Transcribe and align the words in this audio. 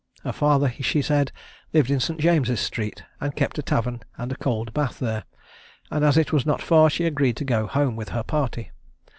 Her 0.23 0.31
father, 0.33 0.71
she 0.79 1.03
said, 1.03 1.31
lived 1.73 1.91
in 1.91 1.99
St. 1.99 2.19
James's 2.19 2.59
street, 2.59 3.03
and 3.19 3.35
kept 3.35 3.59
a 3.59 3.61
tavern 3.61 4.01
and 4.17 4.31
a 4.31 4.35
cold 4.35 4.73
bath 4.73 4.97
there; 4.97 5.25
and 5.91 6.03
as 6.03 6.17
it 6.17 6.33
was 6.33 6.43
not 6.43 6.59
far, 6.63 6.89
she 6.89 7.03
agreed 7.05 7.37
to 7.37 7.45
go 7.45 7.67
home 7.67 7.95
with 7.95 8.09
her 8.09 8.23
party. 8.23 8.71